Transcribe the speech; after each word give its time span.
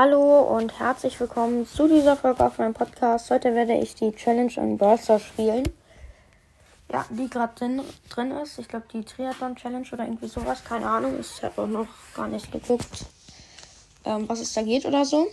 Hallo 0.00 0.42
und 0.42 0.78
herzlich 0.78 1.18
willkommen 1.18 1.66
zu 1.66 1.88
dieser 1.88 2.14
Folge 2.14 2.46
auf 2.46 2.58
meinem 2.58 2.72
Podcast. 2.72 3.32
Heute 3.32 3.56
werde 3.56 3.74
ich 3.74 3.96
die 3.96 4.12
Challenge 4.12 4.52
in 4.56 4.78
Burster 4.78 5.18
spielen. 5.18 5.64
Ja, 6.88 7.04
die 7.10 7.28
gerade 7.28 7.52
drin, 7.56 7.82
drin 8.08 8.30
ist. 8.30 8.60
Ich 8.60 8.68
glaube, 8.68 8.86
die 8.92 9.04
Triathlon 9.04 9.56
Challenge 9.56 9.88
oder 9.90 10.04
irgendwie 10.04 10.28
sowas. 10.28 10.62
Keine 10.62 10.88
Ahnung. 10.88 11.18
Ich 11.18 11.42
habe 11.42 11.62
auch 11.62 11.66
noch 11.66 11.88
gar 12.14 12.28
nicht 12.28 12.52
geguckt, 12.52 13.06
ähm, 14.04 14.28
was 14.28 14.38
es 14.38 14.52
da 14.52 14.62
geht 14.62 14.86
oder 14.86 15.04
so. 15.04 15.26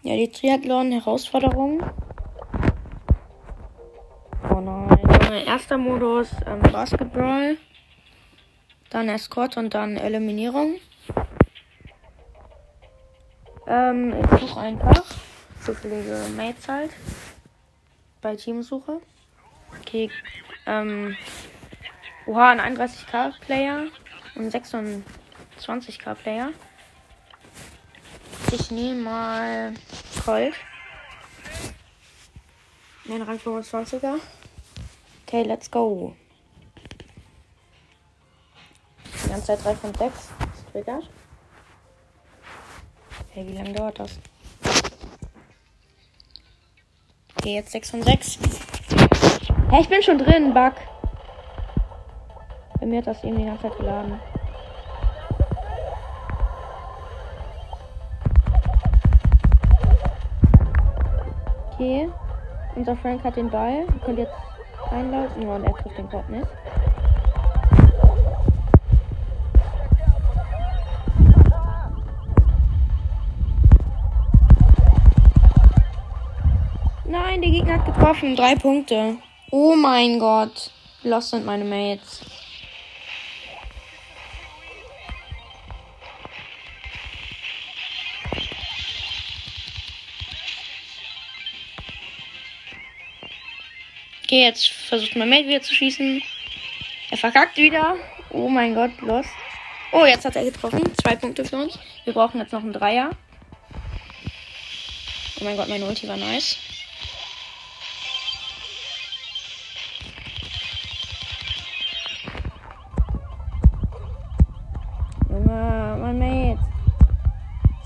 Ja, 0.00 0.16
die 0.16 0.30
Triathlon-Herausforderung. 0.32 1.82
Oh 4.50 4.60
nein. 4.60 5.44
Erster 5.46 5.76
Modus 5.76 6.28
ähm, 6.46 6.62
Basketball. 6.72 7.58
Dann 8.88 9.10
Escort 9.10 9.58
und 9.58 9.74
dann 9.74 9.98
Eliminierung. 9.98 10.76
Ähm, 13.68 14.14
ich 14.20 14.40
suche 14.40 14.60
einfach. 14.60 15.04
Zufällige 15.62 16.26
Mates 16.36 16.66
halt. 16.68 16.90
Bei 18.22 18.34
Teamsuche. 18.34 19.00
Okay. 19.80 20.10
Ähm. 20.66 21.16
Oha, 22.26 22.50
ein 22.50 22.60
31k 22.60 23.38
Player 23.40 23.86
und 24.34 24.52
26k 24.54 26.14
Player. 26.14 26.50
Ich 28.52 28.70
nehme 28.70 29.02
mal 29.02 29.74
Colt. 30.24 30.54
Den 33.04 33.22
Rang 33.22 33.38
25er. 33.38 34.20
Okay, 35.26 35.42
let's 35.42 35.70
go. 35.70 36.14
Die 39.24 39.28
ganze 39.28 39.46
Zeit 39.46 39.64
3 39.64 39.74
von 39.76 39.94
6. 39.94 40.28
Das 40.38 40.72
triggert. 40.72 41.08
Okay, 43.38 43.46
wie 43.50 43.56
lange 43.56 43.72
dauert 43.72 44.00
das? 44.00 44.18
Okay, 47.36 47.54
jetzt 47.54 47.70
6 47.70 47.90
von 47.90 48.02
6. 48.02 48.38
Hey, 49.70 49.80
ich 49.80 49.88
bin 49.88 50.02
schon 50.02 50.18
drin, 50.18 50.52
Bug. 50.52 50.72
Bei 52.80 52.86
mir 52.86 52.98
hat 52.98 53.06
das 53.06 53.22
eben 53.22 53.38
die 53.38 53.44
ganze 53.44 53.62
Zeit 53.62 53.76
geladen. 53.76 54.20
Okay. 61.74 62.08
Unser 62.74 62.96
Frank 62.96 63.22
hat 63.22 63.36
den 63.36 63.50
Ball. 63.50 63.84
Ihr 63.86 64.00
könnt 64.04 64.18
jetzt 64.18 64.34
einlaufen. 64.90 65.42
Ja, 65.42 65.54
und 65.54 65.64
er 65.64 65.74
trifft 65.74 65.96
den 65.96 66.08
Bot 66.08 66.28
nicht. 66.28 66.48
Nein, 77.38 77.52
der 77.52 77.60
Gegner 77.60 77.74
hat 77.74 77.86
getroffen. 77.86 78.34
Drei 78.34 78.56
Punkte. 78.56 79.16
Oh 79.52 79.76
mein 79.76 80.18
Gott. 80.18 80.72
Lost 81.04 81.30
sind 81.30 81.46
meine 81.46 81.64
Mates. 81.64 82.20
Okay, 94.24 94.42
jetzt 94.42 94.68
versucht 94.68 95.14
mein 95.14 95.28
Mate 95.28 95.46
wieder 95.46 95.62
zu 95.62 95.72
schießen. 95.72 96.20
Er 97.12 97.18
verkackt 97.18 97.56
wieder. 97.56 97.94
Oh 98.30 98.48
mein 98.48 98.74
Gott, 98.74 99.00
Lost. 99.00 99.30
Oh, 99.92 100.04
jetzt 100.04 100.24
hat 100.24 100.34
er 100.34 100.44
getroffen. 100.44 100.92
Zwei 101.00 101.14
Punkte 101.14 101.44
für 101.44 101.58
uns. 101.58 101.78
Wir 102.02 102.14
brauchen 102.14 102.40
jetzt 102.40 102.52
noch 102.52 102.62
einen 102.62 102.72
Dreier. 102.72 103.10
Oh 105.40 105.44
mein 105.44 105.56
Gott, 105.56 105.68
mein 105.68 105.84
Ulti 105.84 106.08
war 106.08 106.16
nice. 106.16 106.58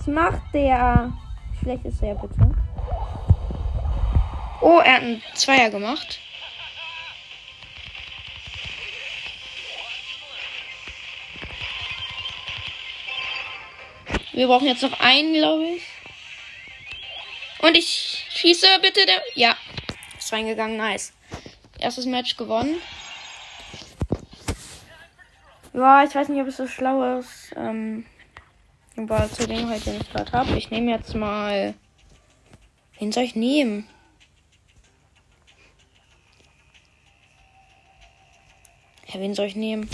Was 0.05 0.13
macht 0.13 0.43
der? 0.53 1.13
Wie 1.53 1.59
schlecht 1.59 1.85
ist 1.85 2.03
der 2.03 2.17
bitte? 2.17 2.51
Oh, 4.61 4.81
er 4.81 4.95
hat 4.95 5.03
einen 5.03 5.23
Zweier 5.35 5.71
gemacht. 5.71 6.19
Wir 14.33 14.49
brauchen 14.49 14.67
jetzt 14.67 14.83
noch 14.83 14.99
einen, 14.99 15.35
glaube 15.35 15.67
ich. 15.67 15.83
Und 17.61 17.77
ich 17.77 18.27
schieße 18.31 18.67
bitte 18.81 19.07
der. 19.07 19.23
Ja. 19.37 19.57
Ist 20.19 20.33
reingegangen, 20.33 20.79
nice. 20.79 21.13
Erstes 21.79 22.07
Match 22.07 22.37
gewonnen. 22.37 22.81
Ja, 25.73 26.03
ich 26.03 26.13
weiß 26.13 26.29
nicht, 26.29 26.43
ob 26.43 26.49
es 26.49 26.57
so 26.57 26.67
schlau 26.67 27.21
ist. 27.21 27.55
Ähm, 27.57 28.05
aber 28.97 29.31
zu 29.31 29.47
dem 29.47 29.69
halt, 29.69 29.87
den 29.87 30.01
ich 30.01 30.11
gerade 30.11 30.33
habe. 30.33 30.57
Ich 30.57 30.71
nehme 30.71 30.91
jetzt 30.91 31.15
mal. 31.15 31.75
Wen 32.99 33.13
soll 33.13 33.25
ich 33.25 33.35
nehmen? 33.35 33.89
Ja, 39.09 39.21
wen 39.21 39.35
soll 39.35 39.47
ich 39.47 39.57
nehmen? 39.57 39.89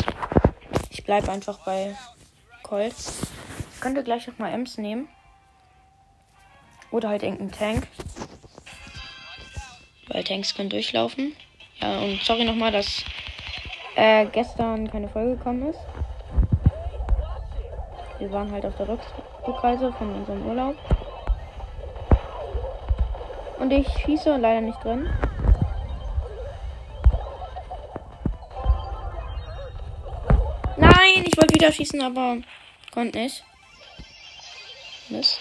Ich 0.90 1.04
bleibe 1.04 1.30
einfach 1.30 1.64
bei 1.64 1.96
Colt. 2.62 2.94
Ich 3.74 3.80
könnte 3.80 4.04
gleich 4.04 4.26
noch 4.26 4.38
mal 4.38 4.52
Ems 4.52 4.78
nehmen. 4.78 5.08
Oder 6.90 7.08
halt 7.08 7.22
irgendeinen 7.22 7.52
Tank. 7.52 7.88
Weil 10.08 10.24
Tanks 10.24 10.54
können 10.54 10.70
durchlaufen. 10.70 11.34
Ja, 11.80 11.98
und 12.00 12.20
sorry 12.22 12.44
nochmal, 12.44 12.72
dass 12.72 13.04
äh, 13.96 14.26
gestern 14.26 14.90
keine 14.90 15.08
Folge 15.08 15.36
gekommen 15.36 15.68
ist. 15.70 15.80
Wir 18.18 18.32
waren 18.32 18.50
halt 18.50 18.66
auf 18.66 18.76
der 18.76 18.88
Rück 18.88 19.00
Rückreise 19.46 19.92
von 19.92 20.14
unserem 20.14 20.44
Urlaub. 20.46 20.76
Und 23.58 23.70
ich 23.72 23.88
schieße 24.04 24.36
leider 24.36 24.60
nicht 24.60 24.82
drin. 24.84 25.08
Nein, 30.76 31.24
ich 31.24 31.36
wollte 31.36 31.54
wieder 31.54 31.72
schießen, 31.72 32.00
aber 32.02 32.38
konnte 32.92 33.18
nicht. 33.18 33.44
Mist. 35.08 35.40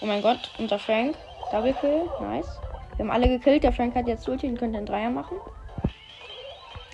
Oh 0.00 0.06
mein 0.06 0.22
Gott, 0.22 0.50
unser 0.58 0.78
Frank. 0.78 1.16
Double 1.50 1.74
Kill. 1.74 2.08
Nice. 2.20 2.60
Wir 2.96 3.04
haben 3.04 3.10
alle 3.10 3.28
gekillt. 3.28 3.62
Der 3.62 3.72
Frank 3.72 3.94
hat 3.94 4.06
jetzt 4.06 4.28
Ulti 4.28 4.48
und 4.48 4.58
könnte 4.58 4.78
einen 4.78 4.86
Dreier 4.86 5.10
machen. 5.10 5.38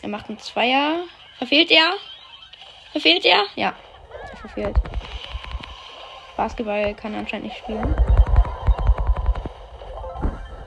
Er 0.03 0.09
macht 0.09 0.29
einen 0.29 0.39
Zweier. 0.39 1.05
Verfehlt 1.39 1.71
er? 1.71 1.95
Verfehlt 2.93 3.25
er? 3.25 3.45
Ja. 3.57 3.75
Er 4.31 4.37
verfehlt. 4.37 4.77
Basketball 6.37 6.95
kann 6.95 7.15
er 7.15 7.21
anscheinend 7.21 7.47
nicht 7.47 7.59
spielen. 7.59 7.95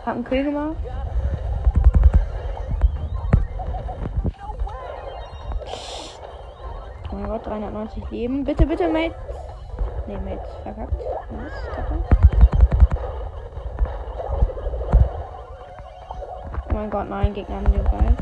Hab 0.06 0.16
einen 0.16 0.24
Kill 0.24 0.46
gemacht. 0.46 0.78
Oh 7.12 7.16
mein 7.16 7.28
Gott, 7.28 7.46
390 7.46 8.10
Leben. 8.12 8.46
Bitte, 8.46 8.66
bitte, 8.66 8.88
Mate. 8.88 9.16
Ne, 10.08 10.18
Mate, 10.20 10.48
verkackt. 10.64 10.94
Nice, 11.32 11.76
kacke. 11.76 11.96
Oh 16.70 16.74
mein 16.74 16.90
Gott, 16.90 17.10
nein, 17.10 17.34
Gegner 17.34 17.58
haben 17.58 17.72
den 17.74 17.84
Ball. 17.84 18.18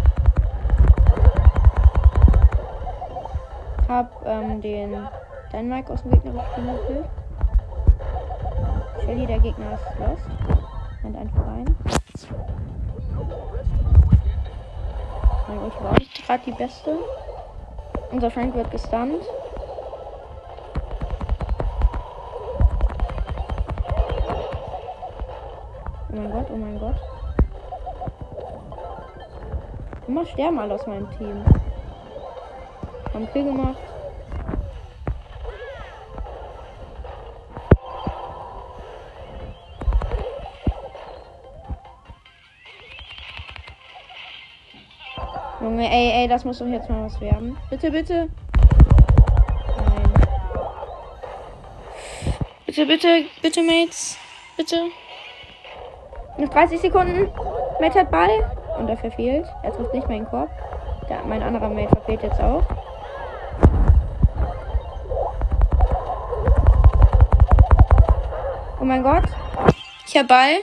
Hab 3.88 4.26
ähm, 4.26 4.62
den 4.62 5.08
Dynamite 5.52 5.94
aus 5.94 6.02
dem 6.02 6.12
gegnerischen 6.12 6.66
Team. 6.88 7.06
Shelly, 9.06 9.28
der 9.28 9.40
Gegner 9.40 9.74
ist 9.74 10.00
lost. 10.00 10.26
Rennt 11.04 11.16
einfach 11.16 11.46
rein. 11.46 11.76
Mein 15.48 15.58
Ulti 15.60 15.84
war 15.84 15.94
nicht 15.94 16.26
gerade 16.26 16.44
die 16.44 16.52
beste. 16.52 16.98
Unser 18.12 18.32
Frank 18.32 18.56
wird 18.56 18.72
gestunt. 18.72 19.22
Oh 26.10 26.16
mein 26.16 26.32
Gott, 26.32 26.48
oh 26.52 26.58
mein 26.58 26.80
Gott. 26.80 26.96
Immer 30.08 30.26
sterben 30.26 30.58
alle 30.58 30.74
aus 30.74 30.88
meinem 30.88 31.12
Team. 31.12 31.46
Haben 33.14 33.32
Kill 33.32 33.44
gemacht. 33.44 33.95
Junge, 45.86 45.98
ey, 45.98 46.22
ey, 46.22 46.28
das 46.28 46.44
muss 46.44 46.58
doch 46.58 46.66
jetzt 46.66 46.90
mal 46.90 47.06
was 47.06 47.22
werden. 47.22 47.56
Bitte, 47.70 47.92
bitte. 47.92 48.28
Nein. 49.78 50.14
Bitte, 52.66 52.86
bitte, 52.88 53.26
bitte, 53.44 53.62
Mates. 53.62 54.18
Bitte. 54.58 54.90
Noch 56.40 56.50
30 56.50 56.80
Sekunden. 56.82 57.30
Mate 57.80 58.00
hat 58.00 58.10
Ball. 58.10 58.52
Und 58.80 58.90
er 58.90 58.98
verfehlt. 58.98 59.46
Er 59.62 59.74
trifft 59.74 59.94
nicht 59.94 60.10
meinen 60.10 60.26
Korb. 60.26 60.50
Der, 61.08 61.24
mein 61.24 61.44
anderer 61.44 61.70
Mate 61.70 61.90
verfehlt 61.90 62.24
jetzt 62.24 62.42
auch. 62.42 62.64
Oh 68.80 68.86
mein 68.86 69.04
Gott. 69.04 69.26
Ich 70.08 70.18
habe 70.18 70.28
Ball. 70.28 70.58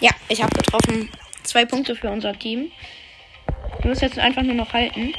Ja, 0.00 0.10
ich 0.28 0.40
habe 0.40 0.54
getroffen. 0.54 1.10
Zwei 1.44 1.66
Punkte 1.66 1.94
für 1.94 2.10
unser 2.10 2.32
Team. 2.32 2.72
Wir 3.80 3.90
müssen 3.90 4.04
jetzt 4.04 4.18
einfach 4.18 4.42
nur 4.42 4.54
noch 4.54 4.72
halten. 4.72 5.14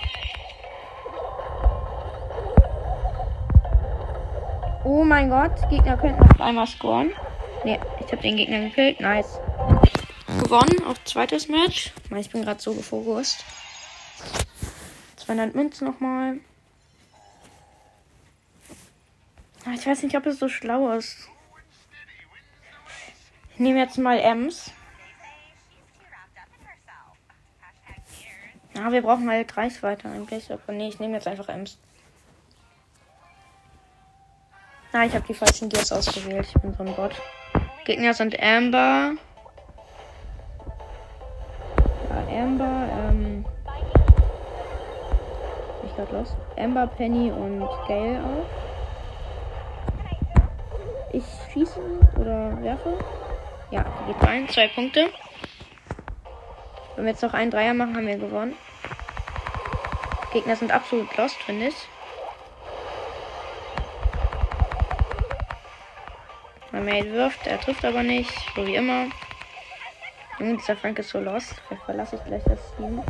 Oh 4.83 5.04
mein 5.04 5.30
Gott, 5.30 5.69
Gegner 5.69 5.98
könnten 5.98 6.19
noch 6.19 6.39
einmal 6.39 6.68
scoren. 6.68 7.12
Ne, 7.63 7.80
ich 8.00 8.12
habe 8.12 8.22
den 8.22 8.38
Gegner 8.38 8.60
gekillt. 8.60 9.00
Nice. 9.00 9.39
Gewonnen, 10.44 10.83
auch 10.88 10.98
zweites 11.06 11.48
Match. 11.48 11.92
Ich 12.16 12.30
bin 12.30 12.44
gerade 12.44 12.62
so 12.62 12.74
gefokust. 12.74 13.45
200 15.18 15.56
Münzen 15.56 15.88
nochmal. 15.88 16.39
Ah, 19.66 19.74
ich 19.74 19.86
weiß 19.86 20.04
nicht, 20.04 20.16
ob 20.16 20.25
es 20.25 20.38
so 20.38 20.50
schlau 20.50 20.92
ist. 20.92 21.30
Ich 23.54 23.60
nehme 23.60 23.80
jetzt 23.80 23.98
mal 23.98 24.19
Ems. 24.19 24.71
Ah, 28.77 28.92
wir 28.92 29.01
brauchen 29.01 29.30
halt 29.30 29.56
Reichweite 29.56 30.10
eigentlich. 30.10 30.51
Aber 30.51 30.74
nee, 30.74 30.89
ich 30.89 31.00
nehme 31.00 31.13
jetzt 31.13 31.27
einfach 31.27 31.48
Ems. 31.48 31.77
Ah, 34.92 35.06
ich 35.06 35.13
habe 35.13 35.25
die 35.27 35.33
falschen 35.33 35.69
Gears 35.69 35.92
ausgewählt. 35.92 36.48
Ich 36.48 36.62
bin 36.62 36.74
so 36.74 36.83
ein 36.83 36.95
Bot. 36.95 37.13
Gegner 37.86 38.13
sind 38.13 38.42
Amber. 38.42 39.13
Ja, 42.10 42.44
Amber, 42.44 42.88
ähm. 43.10 43.45
Ich 45.86 45.95
gerade 45.95 46.16
los. 46.16 46.36
Amber, 46.57 46.88
Penny 46.88 47.31
und 47.31 47.68
Gale 47.88 48.19
auch. 48.24 48.45
Ich 51.13 51.24
schieße 51.54 51.80
oder 52.19 52.62
werfe. 52.62 52.98
Ja, 53.71 53.86
geht 54.07 54.21
rein. 54.21 54.50
Zwei 54.50 54.68
Punkte. 54.68 55.10
Wenn 56.95 57.06
wir 57.06 57.12
jetzt 57.12 57.24
noch 57.24 57.33
einen 57.33 57.51
Dreier 57.51 57.74
machen, 57.74 57.95
haben 57.95 58.07
wir 58.07 58.18
gewonnen. 58.18 58.54
Gegner 60.35 60.57
sind 60.57 60.73
absolut 60.73 61.15
lost, 61.15 61.41
finde 61.43 61.67
ich. 61.67 61.75
Mein 66.73 66.83
Mate 66.83 67.13
wirft, 67.13 67.47
er 67.47 67.61
trifft 67.61 67.85
aber 67.85 68.03
nicht, 68.03 68.33
so 68.53 68.67
wie 68.67 68.75
immer. 68.75 69.05
Junge, 70.37 70.57
dieser 70.57 70.75
Frank 70.75 70.99
ist 70.99 71.11
so 71.11 71.21
lost. 71.21 71.55
Vielleicht 71.69 71.85
verlasse 71.85 72.17
ich 72.17 72.23
gleich 72.25 72.43
das 72.43 72.59
Team. 72.75 73.01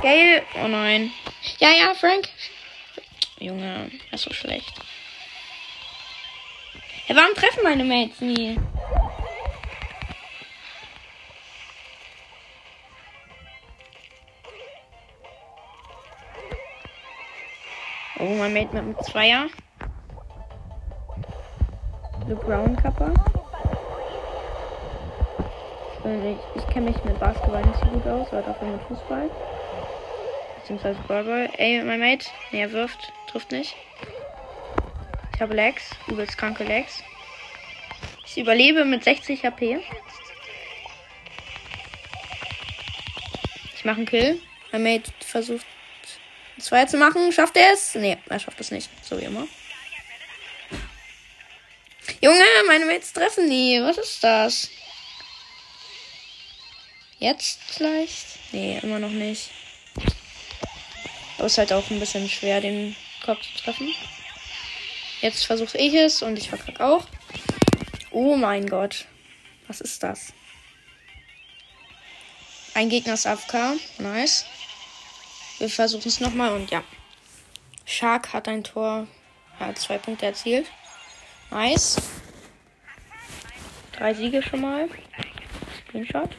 Geil. 0.00 0.42
Oh 0.62 0.68
nein. 0.68 1.10
Ja, 1.58 1.70
ja, 1.70 1.92
Frank. 1.94 2.28
Junge, 3.40 3.90
er 4.10 4.14
ist 4.14 4.22
so 4.22 4.32
schlecht. 4.32 4.72
Ja, 7.08 7.16
warum 7.16 7.34
treffen 7.34 7.64
meine 7.64 7.82
Mates 7.82 8.20
nie? 8.20 8.56
Oh, 18.26 18.34
mein 18.34 18.52
Mate 18.52 18.74
mit 18.74 18.82
einem 18.82 18.98
Zweier. 19.02 19.46
The 22.26 22.34
Brown 22.34 22.74
Kappa. 22.74 23.14
Ich, 26.04 26.60
ich 26.60 26.66
kenne 26.70 26.90
mich 26.90 27.04
mit 27.04 27.20
Basketball 27.20 27.64
nicht 27.64 27.78
so 27.78 27.86
gut 27.86 28.04
aus, 28.08 28.26
aber 28.32 28.42
dafür 28.42 28.66
mit 28.66 28.82
Fußball. 28.82 29.30
Beziehungsweise 30.56 30.98
Ballball. 31.06 31.50
Ey, 31.56 31.80
mein 31.84 32.00
Mate. 32.00 32.26
Nee, 32.50 32.62
er 32.62 32.72
wirft. 32.72 33.12
Trifft 33.28 33.52
nicht. 33.52 33.76
Ich 35.36 35.40
habe 35.40 35.54
Legs. 35.54 35.94
Übelst 36.08 36.36
kranke 36.36 36.64
Legs. 36.64 37.04
Ich 38.24 38.38
überlebe 38.38 38.84
mit 38.84 39.04
60 39.04 39.44
HP. 39.44 39.78
Ich 43.76 43.84
mache 43.84 43.98
einen 43.98 44.06
Kill. 44.06 44.40
Mein 44.72 44.82
Mate 44.82 45.12
versucht 45.20 45.64
Zwei 46.58 46.86
zu 46.86 46.96
machen. 46.96 47.32
Schafft 47.32 47.56
er 47.56 47.72
es? 47.72 47.94
Nee, 47.94 48.18
er 48.28 48.40
schafft 48.40 48.60
es 48.60 48.70
nicht. 48.70 48.88
So 49.02 49.18
wie 49.18 49.24
immer. 49.24 49.46
Junge, 52.20 52.44
meine 52.66 52.86
Mates 52.86 53.12
treffen 53.12 53.48
nie. 53.48 53.80
Was 53.82 53.98
ist 53.98 54.24
das? 54.24 54.70
Jetzt 57.18 57.60
vielleicht? 57.66 58.26
Nee, 58.52 58.78
immer 58.82 58.98
noch 58.98 59.10
nicht. 59.10 59.50
Aber 61.36 61.46
ist 61.46 61.58
halt 61.58 61.72
auch 61.72 61.90
ein 61.90 62.00
bisschen 62.00 62.28
schwer, 62.28 62.60
den 62.60 62.96
Kopf 63.24 63.40
zu 63.42 63.62
treffen. 63.62 63.92
Jetzt 65.20 65.44
versuche 65.44 65.76
ich 65.78 65.94
es 65.94 66.22
und 66.22 66.38
ich 66.38 66.48
verkacke 66.48 66.84
auch. 66.84 67.06
Oh 68.10 68.36
mein 68.36 68.66
Gott. 68.66 69.06
Was 69.66 69.80
ist 69.80 70.02
das? 70.02 70.32
Ein 72.74 72.88
Gegner 72.88 73.14
ist 73.14 73.26
AFK. 73.26 73.78
Nice. 73.98 74.44
Wir 75.58 75.68
versuchen 75.70 76.08
es 76.08 76.20
nochmal 76.20 76.52
und 76.52 76.70
ja. 76.70 76.82
Shark 77.84 78.32
hat 78.32 78.48
ein 78.48 78.64
Tor, 78.64 79.06
hat 79.58 79.78
zwei 79.78 79.96
Punkte 79.96 80.26
erzielt. 80.26 80.66
Nice. 81.50 81.96
Drei 83.92 84.12
Siege 84.12 84.42
schon 84.42 84.60
mal. 84.60 84.88
Screenshot. 85.88 86.30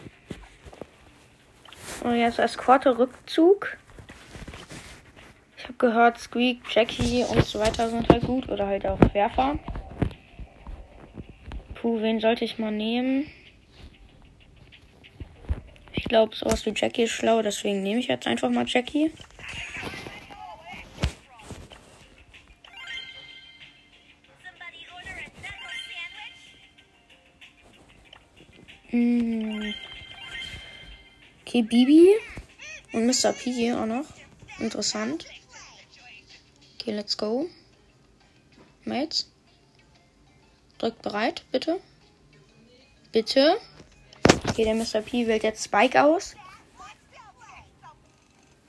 Und 2.04 2.16
jetzt 2.16 2.58
Quarter 2.58 3.00
Rückzug. 3.00 3.78
Ich 5.58 5.64
habe 5.64 5.74
gehört, 5.74 6.19
Squeak, 6.19 6.62
Jackie 6.69 7.24
und 7.24 7.44
so 7.44 7.60
weiter 7.60 7.90
sind 7.90 8.08
halt 8.10 8.24
gut. 8.24 8.48
Oder 8.50 8.68
halt 8.68 8.86
auch 8.86 9.00
Werfer. 9.14 9.58
Puh, 11.75 12.02
wen 12.02 12.19
sollte 12.19 12.46
ich 12.46 12.60
mal 12.60 12.72
nehmen? 12.72 13.25
Ich 15.97 16.03
glaube, 16.05 16.35
sowas 16.35 16.63
wie 16.65 16.73
Jackie 16.75 17.03
ist 17.03 17.11
schlau, 17.11 17.42
deswegen 17.42 17.81
nehme 17.81 17.99
ich 17.99 18.07
jetzt 18.07 18.27
einfach 18.27 18.49
mal 18.49 18.66
Jackie. 18.68 19.11
Hm. 28.89 29.73
Okay, 31.42 31.61
Bibi 31.63 32.09
und 32.94 33.07
Mr. 33.07 33.33
P 33.33 33.73
auch 33.73 33.87
noch. 33.87 34.06
Interessant. 34.59 35.25
Okay, 36.75 36.92
let's 36.92 37.18
go. 37.18 37.47
Mates. 38.85 39.31
Drückt 40.77 41.01
bereit, 41.01 41.44
bitte. 41.51 41.80
Bitte. 43.11 43.57
Okay, 44.57 44.64
der 44.64 44.73
Mr. 44.73 45.02
P 45.02 45.28
wählt 45.28 45.44
jetzt 45.44 45.66
Spike 45.66 46.04
aus. 46.04 46.35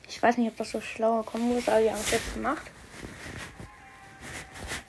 Ich 0.07 0.23
weiß 0.23 0.37
nicht, 0.37 0.49
ob 0.49 0.57
das 0.59 0.73
so 0.73 0.83
schlauer 0.83 1.25
kommen 1.25 1.55
muss, 1.55 1.67
aber 1.67 1.83
wir 1.83 1.93
haben 1.93 2.01
es 2.01 2.11
jetzt 2.11 2.35
gemacht. 2.35 2.71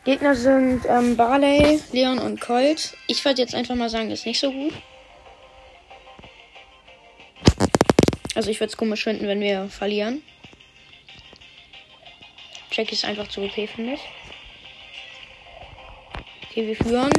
Gegner 0.04 0.36
sind 0.36 0.82
ähm, 0.90 1.16
Barley, 1.16 1.80
Leon 1.94 2.20
und 2.20 2.42
Colt. 2.42 2.98
Ich 3.08 3.24
würde 3.24 3.42
jetzt 3.42 3.56
einfach 3.56 3.76
mal 3.76 3.90
sagen, 3.90 4.12
ist 4.12 4.26
nicht 4.26 4.42
so 4.42 4.52
gut. 4.52 4.74
Also 8.36 8.50
ich 8.50 8.60
würde 8.60 8.72
es 8.72 8.76
komisch 8.76 9.06
finden, 9.06 9.26
wenn 9.26 9.40
wir 9.40 9.70
verlieren. 9.70 10.22
Jackie 12.74 12.96
ist 12.96 13.06
einfach 13.06 13.30
zu 13.30 13.42
OP, 13.42 13.54
finde 13.54 13.94
ich. 13.94 14.02
Okay, 16.50 16.68
wir 16.68 16.76
führen. 16.76 17.12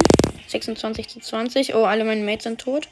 26 0.45 1.07
zu 1.07 1.19
20. 1.19 1.73
Oh, 1.73 1.85
alle 1.85 2.03
meine 2.03 2.21
Mates 2.21 2.43
sind 2.43 2.61
tot. 2.61 2.87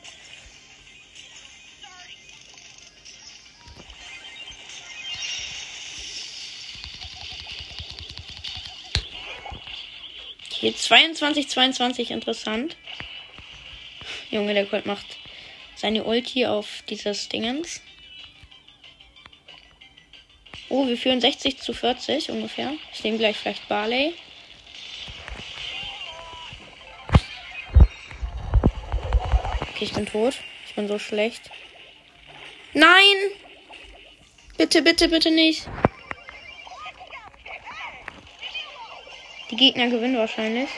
Hier 10.69 10.77
22, 10.77 11.49
22, 11.49 12.11
interessant. 12.11 12.77
Junge, 14.29 14.53
der 14.53 14.67
Colt 14.67 14.85
macht 14.85 15.17
seine 15.75 16.03
Ulti 16.03 16.45
auf 16.45 16.83
dieses 16.88 17.27
Dingens. 17.27 17.81
Oh, 20.69 20.85
wir 20.85 20.95
führen 20.95 21.21
60 21.21 21.57
zu 21.57 21.73
40 21.73 22.29
ungefähr. 22.29 22.75
Ich 22.93 23.03
nehme 23.03 23.17
gleich 23.17 23.38
vielleicht 23.38 23.67
Barley. 23.67 24.13
Okay, 29.71 29.85
ich 29.85 29.93
bin 29.93 30.05
tot. 30.05 30.35
Ich 30.67 30.75
bin 30.75 30.88
so 30.88 30.99
schlecht. 30.99 31.49
Nein! 32.75 33.15
Bitte, 34.55 34.83
bitte, 34.83 35.09
bitte 35.09 35.31
nicht. 35.31 35.67
Gegner 39.60 39.89
gewinnen 39.89 40.18
wahrscheinlich. 40.18 40.70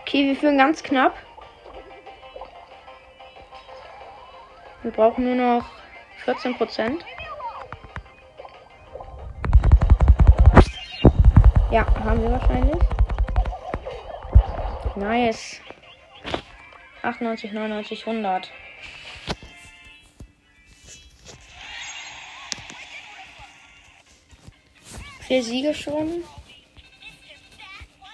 Okay, 0.00 0.26
wir 0.26 0.34
führen 0.34 0.58
ganz 0.58 0.82
knapp. 0.82 1.16
Wir 4.82 4.90
brauchen 4.90 5.24
nur 5.24 5.36
noch 5.36 5.64
14 6.24 6.56
Prozent. 6.56 7.04
Ja, 11.70 11.86
haben 12.04 12.20
wir 12.20 12.32
wahrscheinlich. 12.32 12.82
Nice. 14.96 15.60
98, 17.02 17.52
99, 17.52 18.06
100. 18.08 18.50
Vier 25.28 25.42
Siege 25.42 25.74
schon. 25.74 26.24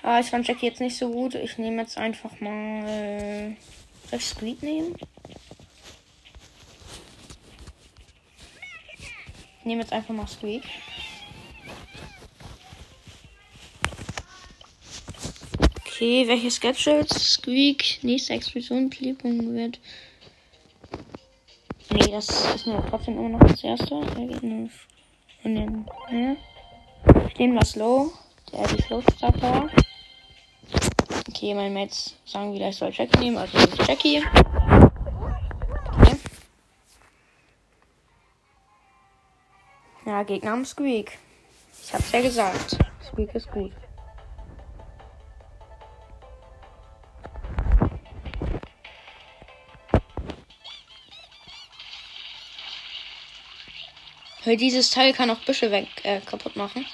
Ah, 0.02 0.18
ich 0.18 0.26
fand 0.26 0.48
Jackie 0.48 0.66
jetzt 0.66 0.80
nicht 0.80 0.96
so 0.96 1.08
gut. 1.08 1.36
Ich 1.36 1.58
nehme 1.58 1.82
jetzt 1.82 1.96
einfach 1.96 2.40
mal. 2.40 2.84
Äh, 2.88 3.54
soll 4.10 4.18
ich 4.18 4.24
Squeak 4.24 4.62
nehmen? 4.64 4.96
Ich 9.60 9.64
nehme 9.64 9.82
jetzt 9.82 9.92
einfach 9.92 10.12
mal 10.12 10.26
Squeak. 10.26 10.64
Okay, 15.86 16.26
welche 16.26 16.50
Sketches? 16.50 17.10
Squeak, 17.10 18.00
nächste 18.02 18.32
Explosion, 18.32 18.90
Klebung 18.90 19.54
wird. 19.54 19.78
Nee, 21.90 22.10
das 22.10 22.28
ist 22.56 22.66
mir 22.66 22.84
trotzdem 22.90 23.18
immer 23.18 23.38
noch 23.38 23.46
das 23.46 23.62
erste. 23.62 23.94
Er 23.94 24.42
nur 24.42 24.68
von 25.42 25.54
den. 25.54 25.86
Ja. 26.10 26.36
Ich 27.34 27.40
nehme 27.40 27.58
das 27.58 27.70
Slow. 27.72 28.12
Der 28.52 28.64
die 28.68 28.80
Slow 28.80 29.02
Star 29.16 29.32
Power. 29.32 29.68
Okay, 31.28 31.52
meine 31.52 31.74
Mates 31.74 32.14
sagen 32.24 32.54
wieder, 32.54 32.68
ich 32.68 32.76
soll 32.76 32.92
Jackie 32.92 33.18
nehmen, 33.18 33.38
also 33.38 33.58
Jackie. 33.88 34.22
Okay. 35.98 36.16
Ja, 40.06 40.22
Gegner 40.22 40.52
am 40.52 40.64
Squeak. 40.64 41.18
Ich 41.82 41.92
hab's 41.92 42.12
ja 42.12 42.20
gesagt. 42.20 42.78
Squeak 43.04 43.34
ist 43.34 43.50
gut. 43.50 43.72
Weil 54.44 54.56
dieses 54.56 54.90
Teil 54.90 55.12
kann 55.12 55.30
auch 55.30 55.40
Büsche 55.40 55.72
weg 55.72 55.88
äh, 56.04 56.20
kaputt 56.20 56.54
machen. 56.54 56.86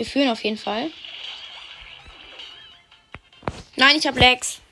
Wir 0.00 0.06
führen 0.06 0.30
auf 0.30 0.42
jeden 0.42 0.56
Fall. 0.56 0.90
Nein, 3.76 3.96
ich 3.98 4.06
hab 4.06 4.16
Lex. 4.16 4.62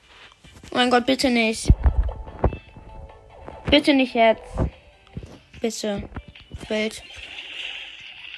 Oh 0.72 0.76
mein 0.76 0.88
Gott, 0.88 1.04
bitte 1.04 1.28
nicht. 1.28 1.68
Bitte 3.70 3.92
nicht 3.92 4.14
jetzt. 4.14 4.40
Bitte. 5.60 6.08
Welt. 6.68 7.02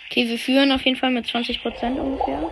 Okay, 0.07 0.29
wir 0.29 0.37
führen 0.37 0.73
auf 0.73 0.85
jeden 0.85 0.97
Fall 0.97 1.13
mit 1.13 1.27
20% 1.27 1.97
ungefähr. 2.01 2.51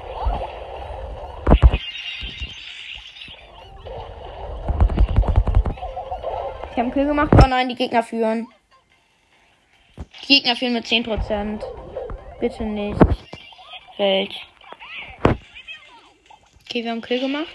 Ich 6.70 6.78
habe 6.78 6.92
Kill 6.92 7.06
gemacht. 7.06 7.32
Oh 7.42 7.48
nein, 7.48 7.68
die 7.68 7.74
Gegner 7.74 8.04
führen. 8.04 8.46
Die 10.22 10.26
Gegner 10.28 10.54
führen 10.54 10.74
mit 10.74 10.84
10%. 10.86 11.60
Bitte 12.38 12.62
nicht. 12.62 13.27
Welt. 13.98 14.34
Okay, 16.62 16.84
wir 16.84 16.90
haben 16.90 17.02
Kill 17.02 17.20
gemacht. 17.20 17.46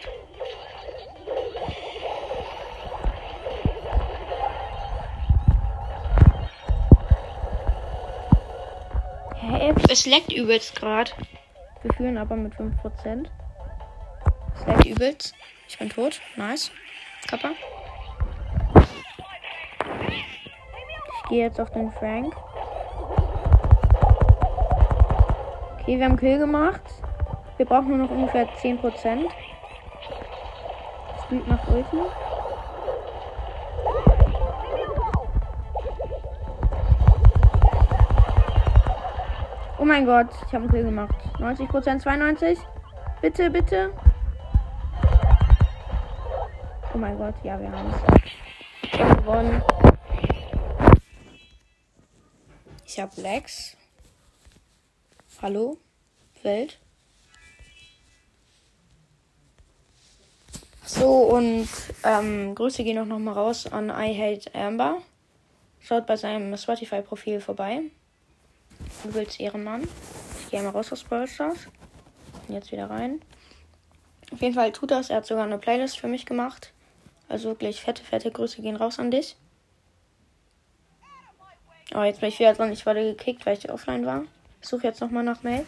Hä? 9.39 9.73
Es 9.89 10.05
leckt 10.05 10.31
übelst 10.33 10.75
gerade. 10.75 11.11
Wir 11.81 11.93
führen 11.93 12.17
aber 12.17 12.35
mit 12.35 12.53
5%. 12.53 13.29
Es 14.55 14.65
leckt 14.67 14.85
übelst. 14.85 15.33
Ich 15.67 15.77
bin 15.77 15.89
tot. 15.89 16.21
Nice. 16.35 16.71
Kappa. 17.27 17.51
gehe 21.33 21.45
jetzt 21.45 21.59
auf 21.59 21.71
den 21.71 21.91
Frank. 21.93 22.35
Okay, 25.83 25.99
wir 25.99 26.05
haben 26.05 26.15
Kill 26.15 26.39
gemacht. 26.39 26.81
Wir 27.57 27.65
brauchen 27.65 27.89
nur 27.89 27.97
noch 27.97 28.09
ungefähr 28.09 28.47
10%. 28.47 29.29
Spielt 31.25 31.47
nach 31.49 31.67
Ulti. 31.67 31.97
Oh 39.77 39.83
mein 39.83 40.05
Gott, 40.05 40.27
ich 40.47 40.53
habe 40.53 40.63
einen 40.63 40.71
Kill 40.71 40.85
gemacht. 40.85 41.15
90%, 41.39 41.99
92. 41.99 42.59
Bitte, 43.21 43.49
bitte. 43.49 43.91
Oh 46.93 46.97
mein 46.97 47.17
Gott, 47.17 47.35
ja, 47.43 47.59
wir 47.59 47.69
haben 47.69 47.91
es. 47.91 48.23
Ich 48.83 49.01
habe 49.01 49.15
gewonnen. 49.17 49.61
Ich 52.85 53.01
habe 53.01 53.11
Lex. 53.21 53.75
Hallo? 55.43 55.77
Welt? 56.41 56.79
So, 60.85 61.35
und 61.35 61.67
ähm, 62.05 62.55
Grüße 62.55 62.85
gehen 62.85 62.97
auch 62.97 63.05
nochmal 63.05 63.33
raus 63.33 63.67
an 63.67 63.89
I 63.89 64.17
Hate 64.17 64.55
Amber. 64.55 65.01
Schaut 65.81 66.07
bei 66.07 66.15
seinem 66.15 66.55
Spotify-Profil 66.55 67.41
vorbei. 67.41 67.81
Willst 69.03 69.41
Ehrenmann. 69.41 69.85
Ich 70.39 70.51
gehe 70.51 70.63
mal 70.63 70.69
raus 70.69 70.93
aus 70.93 71.03
Brawl. 71.03 71.27
Und 71.47 71.59
jetzt 72.47 72.71
wieder 72.71 72.89
rein. 72.89 73.21
Auf 74.31 74.41
jeden 74.41 74.55
Fall 74.55 74.71
tut 74.71 74.91
das. 74.91 75.09
Er 75.09 75.17
hat 75.17 75.25
sogar 75.25 75.43
eine 75.43 75.57
Playlist 75.57 75.99
für 75.99 76.07
mich 76.07 76.25
gemacht. 76.25 76.71
Also 77.27 77.49
wirklich 77.49 77.81
fette, 77.81 78.01
fette 78.01 78.31
Grüße 78.31 78.61
gehen 78.61 78.77
raus 78.77 78.97
an 78.97 79.11
dich. 79.11 79.35
Oh, 81.93 82.03
jetzt 82.03 82.21
bin 82.21 82.29
ich 82.29 82.39
wieder 82.39 82.53
dran. 82.53 82.71
Ich 82.71 82.85
wurde 82.85 83.03
gekickt, 83.03 83.45
weil 83.45 83.57
ich 83.57 83.69
offline 83.69 84.05
war. 84.05 84.23
Ich 84.63 84.69
suche 84.69 84.87
jetzt 84.87 85.01
nochmal 85.01 85.25
nach 85.25 85.43
Mails. 85.43 85.67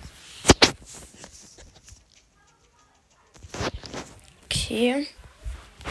Okay. 4.45 5.05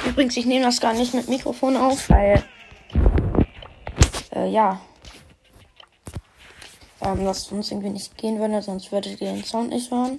Übrigens, 0.07 0.37
ich 0.39 0.47
nehme 0.47 0.65
das 0.65 0.81
gar 0.81 0.95
nicht 0.95 1.13
mit 1.13 1.29
Mikrofon 1.29 1.77
auf, 1.77 2.09
weil. 2.09 2.43
Äh, 4.35 4.49
ja. 4.49 4.81
Ähm, 7.03 7.27
das 7.27 7.45
sonst 7.45 7.71
irgendwie 7.71 7.91
nicht 7.91 8.17
gehen 8.17 8.41
würde, 8.41 8.63
sonst 8.63 8.91
würdet 8.91 9.21
ihr 9.21 9.33
den 9.33 9.45
Sound 9.45 9.69
nicht 9.69 9.91
hören. 9.91 10.19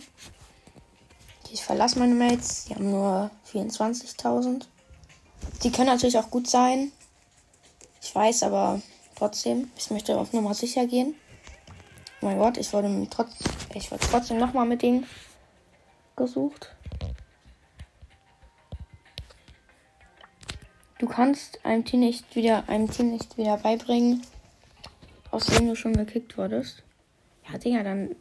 Ich 1.52 1.64
verlasse 1.64 1.98
meine 1.98 2.14
Mates. 2.14 2.66
Die 2.66 2.76
haben 2.76 2.92
nur 2.92 3.32
24.000. 3.52 4.68
Die 5.64 5.72
können 5.72 5.88
natürlich 5.88 6.20
auch 6.20 6.30
gut 6.30 6.48
sein. 6.48 6.92
Ich 8.00 8.14
weiß, 8.14 8.44
aber 8.44 8.80
Trotzdem, 9.16 9.72
ich 9.78 9.90
möchte 9.92 10.18
auf 10.18 10.34
Nummer 10.34 10.54
sicher 10.54 10.86
gehen. 10.88 11.16
Mein 12.26 12.40
Gott, 12.40 12.58
ich 12.58 12.74
wurde, 12.74 13.08
trotz, 13.12 13.36
ich 13.76 13.92
wurde 13.92 14.02
trotzdem 14.10 14.40
nochmal 14.40 14.66
mit 14.66 14.82
denen 14.82 15.06
gesucht. 16.16 16.76
Du 20.98 21.06
kannst 21.06 21.64
einem 21.64 21.86
Team 21.86 22.00
nicht 22.00 22.36
wieder, 22.36 22.68
einem 22.68 22.90
Team 22.90 23.12
nicht 23.12 23.38
wieder 23.38 23.58
beibringen, 23.58 24.24
aus 25.30 25.46
dem 25.46 25.68
du 25.68 25.76
schon 25.76 25.94
gekickt 25.94 26.36
wurdest. 26.36 26.82
Ja, 27.48 27.60
Digga, 27.60 27.84
dann 27.84 28.16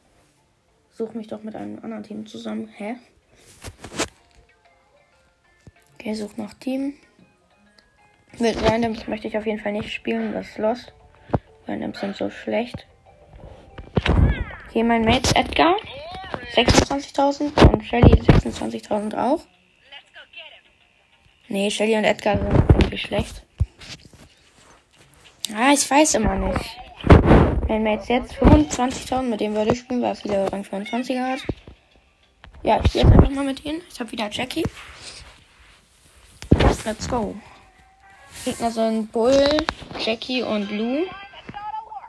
such 0.91 1.15
mich 1.15 1.29
doch 1.29 1.43
mit 1.43 1.57
einem 1.57 1.79
anderen 1.79 2.03
Team 2.03 2.27
zusammen. 2.27 2.69
Hä? 2.77 2.97
Okay, 5.95 6.13
such 6.13 6.37
nach 6.37 6.53
Team. 6.53 6.93
Mit 8.39 8.63
Randoms 8.63 9.09
möchte 9.09 9.29
ich 9.29 9.39
auf 9.39 9.47
jeden 9.47 9.61
Fall 9.61 9.73
nicht 9.73 9.95
spielen. 9.95 10.35
Das 10.35 10.51
ist 10.51 10.59
Lost. 10.59 10.93
Randoms 11.67 12.01
sind 12.01 12.15
so 12.15 12.29
schlecht. 12.29 12.87
Okay, 14.75 14.83
mein 14.83 15.05
Mate 15.05 15.37
Edgar. 15.37 15.77
26.000 16.57 17.73
und 17.73 17.85
Shelly 17.85 18.13
26.000 18.13 19.17
auch. 19.17 19.41
Nee, 21.47 21.71
Shelly 21.71 21.95
und 21.95 22.03
Edgar 22.03 22.39
sind 22.39 22.53
irgendwie 22.71 22.99
schlecht. 22.99 23.45
Ah, 25.55 25.71
ich 25.73 25.89
weiß 25.89 26.15
immer 26.15 26.35
nicht. 26.35 26.77
Mein 27.69 27.85
Mates 27.85 28.09
jetzt 28.09 28.35
25.000, 28.35 29.23
mit 29.23 29.41
dem 29.41 29.55
würde 29.55 29.75
ich 29.75 29.79
spielen, 29.79 30.03
weil 30.03 30.17
viele 30.17 30.51
Rang 30.51 30.63
25er 30.63 31.35
hat. 31.35 31.41
Ja, 32.65 32.81
ich 32.81 32.89
spiele 32.89 33.05
jetzt 33.05 33.17
einfach 33.17 33.31
mal 33.31 33.45
mit 33.45 33.65
denen. 33.65 33.81
Ich 33.89 34.01
habe 34.01 34.11
wieder 34.11 34.29
Jackie. 34.29 34.65
Let's 36.85 37.09
go. 37.09 37.37
Gegner 38.45 38.73
sind 38.73 39.13
Bull, 39.13 39.65
Jackie 40.05 40.43
und 40.43 40.69
Lou. 40.73 41.05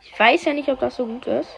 Ich 0.02 0.20
weiß 0.20 0.46
ja 0.46 0.54
nicht, 0.54 0.68
ob 0.70 0.80
das 0.80 0.96
so 0.96 1.06
gut 1.06 1.28
ist. 1.28 1.50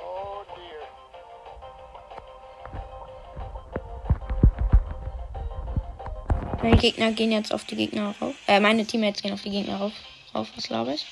Meine 6.67 6.81
Gegner 6.81 7.13
gehen 7.13 7.31
jetzt 7.31 7.53
auf 7.53 7.63
die 7.63 7.77
Gegner 7.77 8.13
rauf. 8.19 8.35
Äh, 8.45 8.59
meine 8.59 8.85
Teammates 8.85 9.21
gehen 9.21 9.31
auf 9.31 9.41
die 9.41 9.51
Gegner 9.51 9.77
rauf. 9.77 9.93
rauf 10.35 10.49
was 10.53 10.67
glaube 10.67 10.95
ich. 10.95 11.05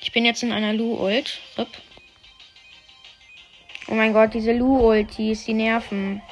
Ich 0.00 0.10
bin 0.10 0.24
jetzt 0.24 0.42
in 0.42 0.52
einer 0.52 0.72
Lu-Ult. 0.72 1.38
Oh 3.88 3.94
mein 3.94 4.14
Gott, 4.14 4.32
diese 4.32 4.54
Lu-Ultis, 4.54 5.44
die 5.44 5.52
nerven. 5.52 6.22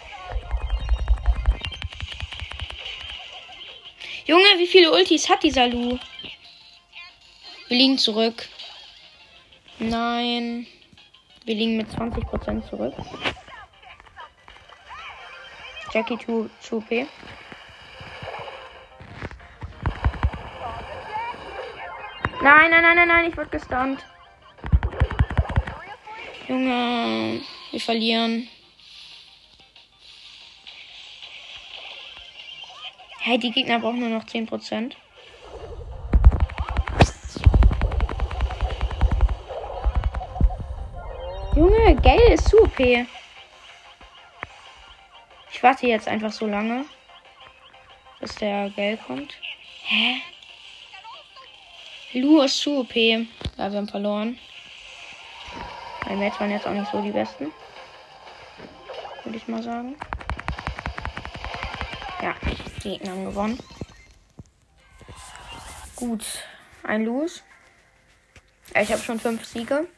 Junge, 4.25 4.47
wie 4.57 4.67
viele 4.67 4.91
Ultis 4.91 5.29
hat 5.29 5.43
dieser 5.43 5.69
Lu? 5.69 5.99
Wir 7.69 7.77
liegen 7.77 7.99
zurück. 7.99 8.49
Nein. 9.79 10.67
Wir 11.45 11.55
liegen 11.55 11.77
mit 11.77 11.91
20% 11.91 12.67
zurück. 12.71 12.95
Jackie 15.95 16.19
2, 16.19 16.51
2P. 16.61 17.07
Nein, 22.43 22.71
nein, 22.71 22.83
nein, 22.83 22.97
nein, 22.97 23.09
nein, 23.09 23.31
ich 23.31 23.37
wurde 23.37 23.51
gestunt. 23.51 24.05
Junge, 26.49 27.41
wir 27.71 27.81
verlieren. 27.81 28.49
Hey, 33.21 33.39
die 33.39 33.53
Gegner 33.53 33.79
brauchen 33.79 34.01
nur 34.01 34.09
noch 34.09 34.25
10%. 34.25 34.95
Junge, 41.55 41.95
Gale 42.03 42.33
ist 42.33 42.49
zu 42.49 42.61
OP. 42.65 43.07
Warte 45.65 45.87
jetzt 45.87 46.09
einfach 46.09 46.31
so 46.31 46.47
lange, 46.47 46.85
bis 48.21 48.35
der 48.35 48.69
Gale 48.77 48.99
kommt. 48.99 49.33
Hä? 49.85 50.21
Lu 52.13 52.43
ist 52.43 52.59
zu 52.59 52.81
OP. 52.81 52.95
Ja, 52.95 53.25
wir 53.57 53.79
haben 53.79 53.89
verloren. 53.89 54.39
Meine 56.05 56.19
Mates 56.19 56.39
waren 56.39 56.51
jetzt 56.51 56.67
auch 56.67 56.73
nicht 56.73 56.93
so 56.93 57.01
die 57.01 57.13
besten. 57.13 57.51
Würde 59.23 59.39
ich 59.39 59.49
mal 59.49 59.63
sagen. 59.63 59.97
Ja, 62.21 62.35
die 62.85 62.91
Gegner 62.91 63.13
haben 63.13 63.25
gewonnen. 63.25 63.59
Gut. 65.97 66.27
Ein 66.83 67.07
Los. 67.07 67.43
Ich 68.79 68.93
habe 68.93 69.01
schon 69.01 69.19
fünf 69.19 69.47
Siege. 69.47 69.89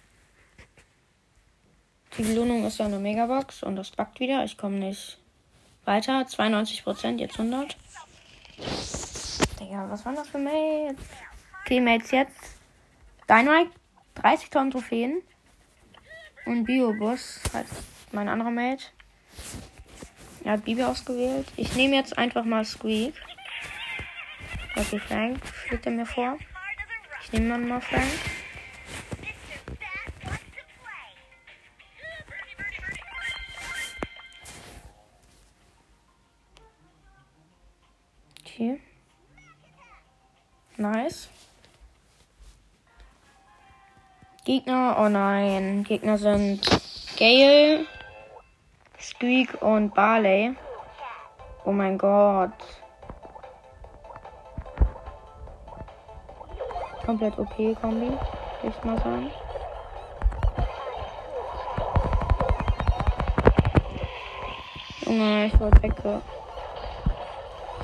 Die 2.17 2.23
Belohnung 2.23 2.65
ist 2.65 2.79
ja 2.79 2.85
eine 2.85 3.01
Megabox 3.01 3.65
und 3.65 3.75
das 3.75 3.91
backt 3.91 4.21
wieder. 4.21 4.45
Ich 4.45 4.57
komme 4.57 4.77
nicht 4.77 5.19
weiter. 5.87 6.21
92%, 6.21 7.19
jetzt 7.19 7.39
100. 7.39 7.77
Digga, 9.61 9.89
was 9.89 10.05
waren 10.05 10.17
das 10.17 10.29
für 10.29 10.39
Mates? 10.39 11.05
Okay, 11.65 11.81
Mates 11.81 12.11
jetzt. 12.11 12.57
Dynamite, 13.29 13.71
30.000 14.23 14.71
Trophäen. 14.71 15.23
Und 16.45 16.65
Biobus, 16.65 17.41
halt 17.53 17.67
mein 18.13 18.29
anderer 18.29 18.51
Mate. 18.51 18.85
Er 20.45 20.53
hat 20.53 20.65
Bibi 20.65 20.85
ausgewählt. 20.85 21.47
Ich 21.57 21.75
nehme 21.75 21.97
jetzt 21.97 22.17
einfach 22.17 22.45
mal 22.45 22.65
Squeak. 22.65 23.15
Okay, 24.77 25.01
Frank 25.01 25.41
schlägt 25.67 25.87
er 25.87 25.93
mir 25.93 26.07
vor. 26.07 26.39
Ich 27.25 27.33
nehme 27.33 27.49
dann 27.49 27.67
mal 27.67 27.81
Frank. 27.81 28.07
Nice. 40.79 41.29
Gegner, 44.45 44.97
oh 45.01 45.09
nein. 45.09 45.85
Gegner 45.85 46.19
sind 46.19 46.61
Gale, 47.19 47.87
Squeak 49.01 49.63
und 49.63 49.95
Barley. 49.95 50.55
Oh 51.65 51.73
mein 51.73 51.97
Gott. 51.97 52.53
Komplett 57.07 57.39
OP-Kombi, 57.39 58.11
würde 58.11 58.77
ich 58.77 58.85
mal 58.85 58.99
sagen. 58.99 59.31
Junge, 65.07 65.47
ich 65.47 65.61
wurde 65.61 65.83
wegge... 65.83 66.21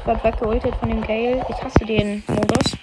Wurde 0.04 0.24
weggeultet 0.24 0.74
von 0.76 0.88
dem 0.88 1.02
Gale. 1.02 1.46
Ich 1.48 1.62
hasse 1.62 1.84
den 1.84 2.24
Modus. 2.26 2.76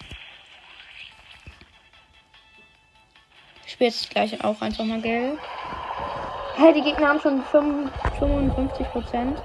Ich 3.65 3.73
spiele 3.73 3.89
jetzt 3.89 4.10
gleich 4.10 4.43
auch 4.43 4.62
einfach 4.62 4.86
mal 4.86 5.01
Gale. 5.01 5.38
Hey, 6.55 6.73
die 6.73 6.82
Gegner 6.82 7.10
haben 7.10 7.19
schon 7.19 7.43
55 7.43 8.88
Prozent. 8.88 9.41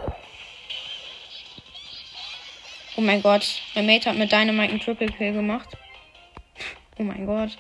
Oh 2.97 3.01
mein 3.01 3.23
Gott, 3.23 3.61
mein 3.75 3.87
Mate 3.87 4.11
hat 4.11 4.17
mit 4.17 4.31
Dynamite 4.31 4.71
einen 4.71 4.81
Triple 4.81 5.09
Kill 5.09 5.33
gemacht. 5.33 5.69
Oh 6.97 7.03
mein 7.03 7.27
Gott. 7.27 7.59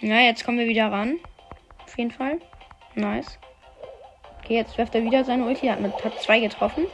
Ja, 0.00 0.20
jetzt 0.20 0.44
kommen 0.44 0.58
wir 0.58 0.68
wieder 0.68 0.92
ran. 0.92 1.18
Auf 1.84 1.96
jeden 1.96 2.10
Fall. 2.10 2.38
Nice. 2.94 3.38
Okay, 4.38 4.56
jetzt 4.56 4.76
wirft 4.76 4.94
er 4.94 5.02
wieder 5.02 5.24
seine 5.24 5.46
Ulti. 5.46 5.68
Hat, 5.68 5.80
mit, 5.80 5.92
hat 6.04 6.20
zwei 6.22 6.38
getroffen. 6.40 6.86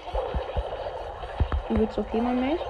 Übelst 1.74 1.98
okay, 1.98 2.20
mein 2.20 2.38
Mate. 2.38 2.64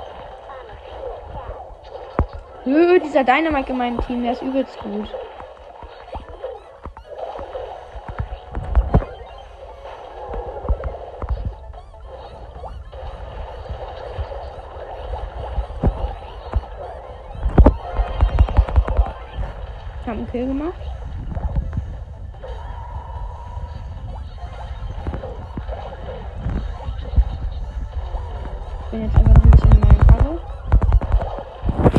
Höhe, 2.64 3.01
dieser 3.01 3.25
Dynamite 3.25 3.73
in 3.73 3.79
meinem 3.79 4.01
Team, 4.01 4.23
der 4.23 4.33
ist 4.33 4.43
übelst 4.43 4.81
gut. 4.81 5.17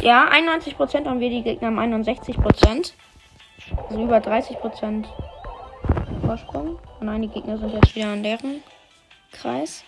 Ja, 0.05 0.29
91% 0.31 1.07
haben 1.07 1.19
wir, 1.19 1.31
die 1.31 1.41
Gegner 1.41 1.69
haben 1.69 1.79
61%. 1.79 2.93
Also 3.89 4.03
über 4.03 4.17
30% 4.17 5.05
Vorsprung. 6.23 6.77
Und 6.99 7.09
einige 7.09 7.33
Gegner 7.33 7.57
sind 7.57 7.73
jetzt 7.73 7.95
wieder 7.95 8.13
in 8.13 8.21
deren 8.21 8.61
Kreis. 9.31 9.83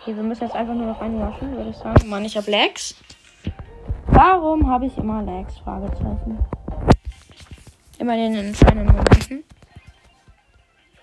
Okay, 0.00 0.16
wir 0.16 0.24
müssen 0.24 0.42
jetzt 0.42 0.56
einfach 0.56 0.74
nur 0.74 0.86
noch 0.86 1.00
reinwaschen, 1.00 1.56
würde 1.56 1.70
ich 1.70 1.76
sagen. 1.76 2.08
Mann, 2.08 2.24
ich 2.24 2.36
habe 2.36 2.50
Lags. 2.50 2.96
Warum 4.06 4.68
habe 4.68 4.86
ich 4.86 4.98
immer 4.98 5.22
Lags? 5.22 5.56
Fragezeichen. 5.58 6.40
Immer 8.00 8.16
in 8.16 8.32
den 8.32 8.46
entscheidenden 8.46 8.86
Momenten. 8.96 9.44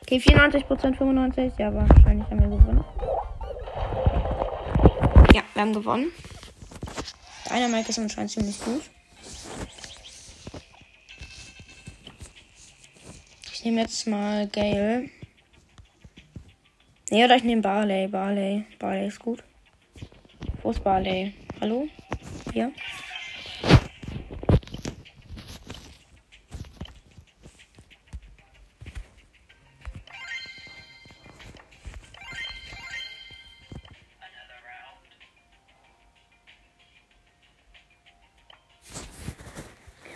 Okay, 0.01 0.17
94%, 0.17 0.97
95%. 0.97 1.53
Ja, 1.59 1.73
wahrscheinlich 1.73 2.29
haben 2.29 2.41
wir 2.41 2.57
gewonnen. 2.57 2.83
Ja, 5.33 5.43
wir 5.53 5.61
haben 5.61 5.71
gewonnen. 5.71 6.11
Einer 7.53 7.67
Mike 7.67 7.89
ist 7.89 7.99
anscheinend 7.99 8.31
ziemlich 8.31 8.59
gut. 8.61 8.81
Ich 13.53 13.63
nehme 13.63 13.81
jetzt 13.81 14.07
mal 14.07 14.47
Gale. 14.47 15.07
Nee, 17.11 17.23
oder 17.23 17.35
ich 17.35 17.43
nehme 17.43 17.61
Barley. 17.61 18.07
Barley. 18.07 18.65
Barley 18.79 19.05
ist 19.05 19.19
gut. 19.19 19.43
Wo 20.63 20.71
ist 20.71 20.83
Barley? 20.83 21.35
Hallo? 21.61 21.87
Hier. 22.51 22.71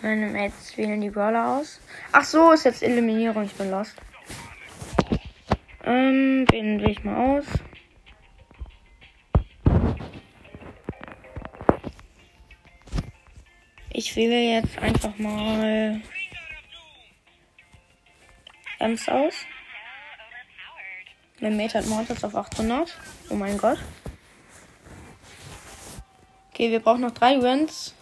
Meine 0.08 0.28
Mates 0.28 0.74
wählen 0.78 1.02
die 1.02 1.10
Brawler 1.10 1.58
aus. 1.58 1.80
Ach 2.12 2.24
so, 2.24 2.52
ist 2.52 2.64
jetzt 2.64 2.82
Eliminierung. 2.82 3.44
Ich 3.44 3.52
bin 3.52 3.70
lost. 3.70 3.94
Ähm, 5.84 6.46
wen 6.48 6.80
wähle 6.80 6.92
ich 6.92 7.04
mal 7.04 7.36
aus? 7.36 7.44
Ich 13.90 14.16
wähle 14.16 14.40
jetzt 14.40 14.78
einfach 14.78 15.18
mal 15.18 16.00
Ems 18.78 19.10
aus. 19.10 19.34
Mein 21.40 21.58
Mate 21.58 21.80
hat 21.80 21.86
Mortis 21.86 22.24
auf 22.24 22.34
800. 22.34 22.96
Oh 23.28 23.34
mein 23.34 23.58
Gott. 23.58 23.78
Okay, 26.50 26.70
wir 26.70 26.80
brauchen 26.80 27.02
noch 27.02 27.12
drei 27.12 27.42
Wins. 27.42 27.94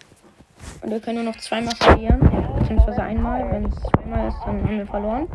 Und 0.87 0.93
wir 0.93 1.01
können 1.01 1.25
nur 1.25 1.33
noch 1.33 1.41
zweimal 1.41 1.75
verlieren. 1.75 2.21
Beziehungsweise 2.61 3.03
einmal. 3.03 3.51
Wenn 3.51 3.65
es 3.65 3.75
zweimal 3.75 4.29
ist, 4.29 4.39
dann 4.47 4.63
haben 4.63 4.79
wir 4.79 4.87
verloren. 4.87 5.27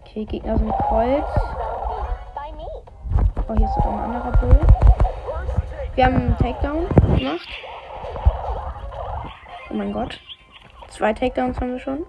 Okay, 0.00 0.24
Gegner 0.24 0.56
sind 0.56 0.72
Colt. 0.72 1.22
Oh, 3.46 3.54
hier 3.54 3.66
ist 3.66 3.76
noch 3.76 3.92
ein 3.92 3.98
anderer 3.98 4.32
Bull. 4.38 4.58
Wir 5.94 6.06
haben 6.06 6.14
einen 6.14 6.38
Takedown 6.38 6.88
gemacht. 7.18 7.48
Oh 9.68 9.74
mein 9.74 9.92
Gott. 9.92 10.18
Zwei 10.88 11.12
Takedowns 11.12 11.60
haben 11.60 11.72
wir 11.72 11.78
schon. 11.78 12.06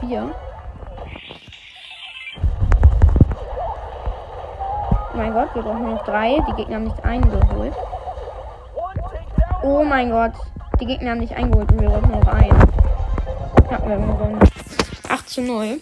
Vier. 0.00 0.34
Oh 5.12 5.16
mein 5.16 5.32
Gott, 5.32 5.54
wir 5.54 5.62
brauchen 5.62 5.90
noch 5.90 6.04
drei. 6.04 6.38
Die 6.48 6.52
Gegner 6.56 6.76
haben 6.76 6.84
nicht 6.84 7.04
eingeholt. 7.04 7.74
Oh 9.62 9.82
mein 9.84 10.10
Gott. 10.10 10.32
Die 10.80 10.86
Gegner 10.86 11.12
haben 11.12 11.18
nicht 11.18 11.34
eingeholt 11.34 11.70
und 11.72 11.80
wir 11.80 11.88
brauchen 11.88 12.10
noch 12.10 12.26
einen. 12.26 12.58
Ja, 13.70 13.88
wir 13.88 13.96
gewonnen. 13.96 14.40
8 15.08 15.28
zu 15.28 15.40
0. 15.40 15.80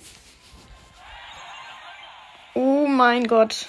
Oh 2.55 2.87
mein 2.87 3.27
Gott. 3.27 3.67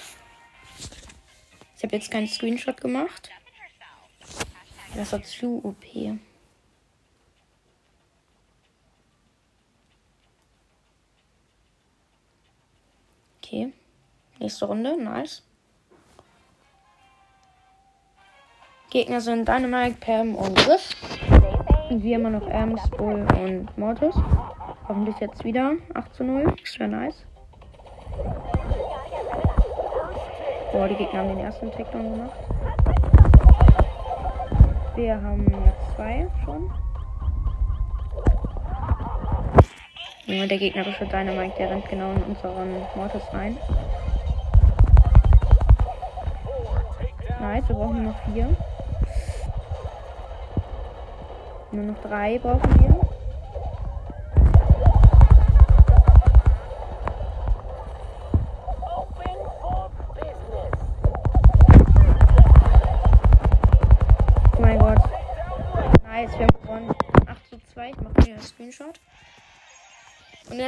Ich 1.76 1.82
habe 1.82 1.96
jetzt 1.96 2.10
keinen 2.10 2.28
Screenshot 2.28 2.80
gemacht. 2.80 3.30
Das 4.94 5.12
war 5.12 5.22
zu 5.22 5.60
OP. 5.64 5.84
Okay. 13.46 13.72
Nächste 14.40 14.64
Runde. 14.64 15.00
Nice. 15.00 15.44
Gegner 18.90 19.20
sind 19.20 19.46
Dynamite, 19.46 19.98
Pam 20.00 20.34
und 20.34 20.56
Griff. 20.56 20.96
Und 21.88 22.02
wir 22.02 22.16
immer 22.16 22.30
noch 22.30 22.48
Ems, 22.48 22.82
Bull 22.90 23.24
und 23.38 23.68
Mortis. 23.78 24.16
Hoffentlich 24.88 25.16
jetzt 25.20 25.44
wieder 25.44 25.74
8 25.94 26.12
zu 26.12 26.24
0. 26.24 26.56
Das 26.60 26.78
wäre 26.80 26.90
nice. 26.90 27.24
Boah, 30.72 30.88
die 30.88 30.96
Gegner 30.96 31.20
haben 31.20 31.28
den 31.28 31.38
ersten 31.38 31.70
Takedown 31.70 32.14
gemacht. 32.14 32.36
Wir 34.96 35.22
haben 35.22 35.46
jetzt 35.66 35.94
zwei 35.94 36.28
schon. 36.44 36.68
Ja, 40.28 40.44
der 40.44 40.58
gegnerische 40.58 41.06
Dynamite, 41.06 41.56
der 41.56 41.70
rennt 41.70 41.88
genau 41.88 42.10
in 42.10 42.22
unseren 42.24 42.88
Mortis 42.96 43.22
rein. 43.32 43.56
Nice, 47.40 47.68
wir 47.68 47.76
brauchen 47.76 48.02
nur 48.02 48.12
noch 48.12 48.18
vier. 48.24 48.48
Nur 51.70 51.84
noch 51.84 52.00
drei 52.02 52.40
brauchen 52.40 52.80
wir. 52.80 53.05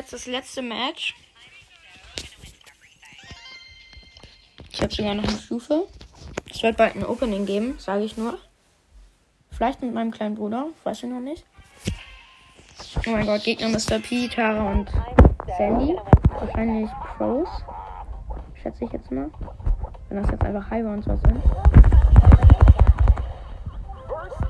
Jetzt 0.08 0.26
das 0.26 0.26
letzte 0.26 0.62
Match. 0.62 1.14
Ich 4.72 4.80
habe 4.80 4.94
sogar 4.94 5.14
noch 5.14 5.24
eine 5.24 5.38
Stufe. 5.38 5.86
Es 6.50 6.62
wird 6.62 6.78
bald 6.78 6.96
ein 6.96 7.04
Opening 7.04 7.44
geben, 7.44 7.74
sage 7.78 8.04
ich 8.04 8.16
nur. 8.16 8.38
Vielleicht 9.50 9.82
mit 9.82 9.92
meinem 9.92 10.10
kleinen 10.10 10.34
Bruder, 10.34 10.68
weiß 10.84 11.02
ich 11.02 11.10
noch 11.10 11.20
nicht. 11.20 11.44
Oh 13.06 13.10
mein 13.10 13.26
Gott, 13.26 13.44
Gegner 13.44 13.68
Mr. 13.68 13.98
P, 13.98 14.28
Tara 14.28 14.70
und 14.70 14.90
Sandy. 15.58 15.94
Wahrscheinlich 16.38 16.90
Pros. 17.16 17.48
Schätze 18.62 18.84
ich 18.84 18.92
jetzt 18.92 19.10
mal. 19.10 19.30
Wenn 20.08 20.22
das 20.22 20.30
jetzt 20.30 20.42
einfach 20.42 20.70
High 20.70 20.86
und 20.86 21.02
so 21.02 21.16
sind. 21.16 21.42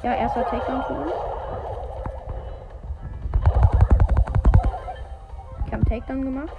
Ja, 0.05 0.15
erster 0.15 0.45
Takedown 0.45 0.85
für 0.85 0.95
uns. 0.95 1.38
Ich 5.79 5.85
habe 5.85 5.93
einen 5.93 6.01
Takedown 6.01 6.25
gemacht. 6.25 6.57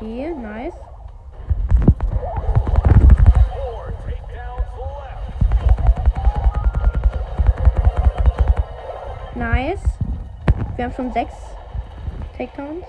Okay, 0.00 0.34
nice. 0.34 0.74
Nice. 9.36 9.80
Wir 10.74 10.84
haben 10.84 10.92
schon 10.92 11.12
sechs 11.12 11.34
Takedowns. 12.36 12.84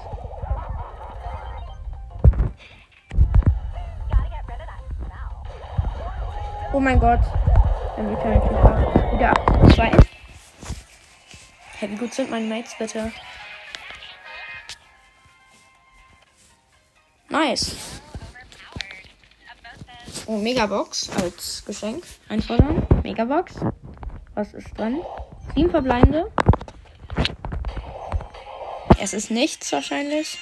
Oh 6.73 6.79
mein 6.79 6.99
Gott. 6.99 7.19
Dann 7.97 8.09
wird 8.09 8.19
er 8.23 8.35
natürlich 8.35 9.13
wieder 9.13 9.31
8 9.31 9.69
zu 9.69 9.75
2. 9.75 9.91
Hey, 11.79 11.91
wie 11.91 11.95
gut 11.97 12.13
sind 12.13 12.31
meine 12.31 12.47
Mates 12.47 12.73
bitte? 12.79 13.11
Nice. 17.43 17.75
Oh, 20.27 20.37
Megabox 20.37 21.09
als 21.23 21.65
Geschenk 21.65 22.03
einfordern. 22.29 22.85
Megabox. 23.01 23.55
Was 24.35 24.53
ist 24.53 24.77
drin? 24.77 25.01
Sieben 25.55 25.71
verbleibende. 25.71 26.31
Es 28.99 29.13
ist 29.13 29.31
nichts 29.31 29.71
wahrscheinlich. 29.71 30.37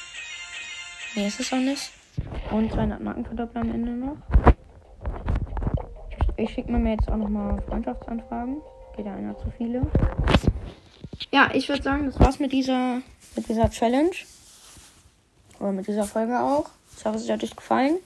Nee, 1.15 1.27
es 1.27 1.39
ist 1.39 1.53
auch 1.53 1.57
nicht. 1.57 1.89
Und 2.51 2.69
200 2.73 2.99
Markenverdoppler 2.99 3.62
am 3.62 3.71
Ende 3.71 3.91
noch. 3.91 4.17
Ich 6.35 6.49
schicke 6.49 6.69
mir 6.69 6.91
jetzt 6.91 7.07
auch 7.07 7.15
nochmal 7.15 7.62
Freundschaftsanfragen. 7.69 8.57
Geht 8.97 9.05
ja 9.05 9.13
einer 9.13 9.38
zu 9.38 9.49
viele. 9.57 9.89
Ja, 11.31 11.49
ich 11.53 11.69
würde 11.69 11.81
sagen, 11.81 12.07
das 12.07 12.19
war's 12.19 12.39
mit 12.39 12.51
dieser, 12.51 13.01
mit 13.38 13.47
dieser 13.47 13.69
Challenge. 13.69 14.12
Oder 15.62 15.71
mit 15.71 15.88
dieser 15.88 16.03
Folge 16.03 16.38
auch. 16.38 16.69
Ich 16.99 17.05
hoffe, 17.05 17.17
es 17.17 17.29
hat 17.29 17.41
euch 17.41 17.55
gefallen. 17.55 17.97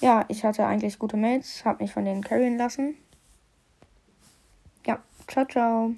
Ja, 0.00 0.24
ich 0.28 0.44
hatte 0.44 0.64
eigentlich 0.64 0.98
gute 0.98 1.18
Mates, 1.18 1.62
habe 1.66 1.82
mich 1.82 1.92
von 1.92 2.06
denen 2.06 2.24
carryen 2.24 2.56
lassen. 2.56 2.94
Ja, 4.86 5.02
ciao, 5.28 5.44
ciao. 5.44 5.92